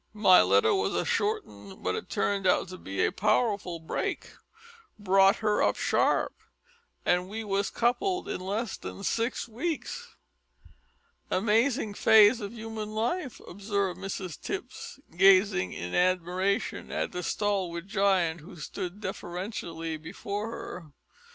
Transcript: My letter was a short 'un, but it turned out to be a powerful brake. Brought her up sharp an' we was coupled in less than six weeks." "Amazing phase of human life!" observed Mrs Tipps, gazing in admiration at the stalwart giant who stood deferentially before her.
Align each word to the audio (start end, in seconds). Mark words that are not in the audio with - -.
My 0.15 0.41
letter 0.41 0.73
was 0.73 0.95
a 0.95 1.05
short 1.05 1.45
'un, 1.45 1.83
but 1.83 1.93
it 1.93 2.09
turned 2.09 2.47
out 2.47 2.69
to 2.69 2.79
be 2.79 3.05
a 3.05 3.11
powerful 3.11 3.77
brake. 3.79 4.31
Brought 4.97 5.35
her 5.45 5.61
up 5.61 5.75
sharp 5.75 6.33
an' 7.05 7.27
we 7.27 7.43
was 7.43 7.69
coupled 7.69 8.27
in 8.27 8.41
less 8.41 8.77
than 8.77 9.03
six 9.03 9.47
weeks." 9.47 10.15
"Amazing 11.29 11.93
phase 11.93 12.41
of 12.41 12.51
human 12.51 12.95
life!" 12.95 13.39
observed 13.47 13.99
Mrs 13.99 14.41
Tipps, 14.41 14.99
gazing 15.15 15.71
in 15.71 15.93
admiration 15.93 16.91
at 16.91 17.11
the 17.11 17.21
stalwart 17.21 17.85
giant 17.85 18.41
who 18.41 18.55
stood 18.55 19.01
deferentially 19.01 19.97
before 19.97 20.49
her. 20.49 20.91